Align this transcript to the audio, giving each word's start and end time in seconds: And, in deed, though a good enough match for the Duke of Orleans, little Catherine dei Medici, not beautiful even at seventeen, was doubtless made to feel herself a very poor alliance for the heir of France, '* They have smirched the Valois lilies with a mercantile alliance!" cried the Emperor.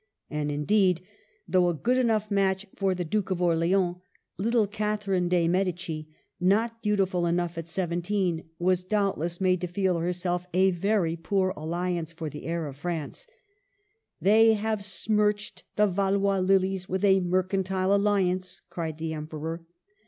And, 0.31 0.51
in 0.51 0.65
deed, 0.65 1.01
though 1.47 1.69
a 1.69 1.75
good 1.75 1.99
enough 1.99 2.31
match 2.31 2.65
for 2.75 2.95
the 2.95 3.05
Duke 3.05 3.29
of 3.29 3.39
Orleans, 3.39 3.97
little 4.35 4.65
Catherine 4.65 5.29
dei 5.29 5.47
Medici, 5.47 6.09
not 6.39 6.81
beautiful 6.81 7.25
even 7.27 7.39
at 7.39 7.67
seventeen, 7.67 8.49
was 8.57 8.83
doubtless 8.83 9.39
made 9.39 9.61
to 9.61 9.67
feel 9.67 9.99
herself 9.99 10.47
a 10.55 10.71
very 10.71 11.15
poor 11.15 11.53
alliance 11.55 12.11
for 12.11 12.31
the 12.31 12.47
heir 12.47 12.65
of 12.65 12.77
France, 12.77 13.27
'* 13.77 14.07
They 14.19 14.53
have 14.53 14.83
smirched 14.83 15.65
the 15.75 15.85
Valois 15.85 16.39
lilies 16.39 16.89
with 16.89 17.05
a 17.05 17.19
mercantile 17.19 17.93
alliance!" 17.93 18.59
cried 18.71 18.97
the 18.97 19.13
Emperor. 19.13 19.63